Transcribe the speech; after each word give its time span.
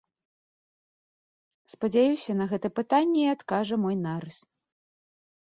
Спадзяюся, 1.73 2.31
на 2.41 2.45
гэта 2.55 2.67
пытанне 2.79 3.21
і 3.25 3.29
адкажа 3.35 3.75
мой 3.85 3.95
нарыс. 4.07 4.39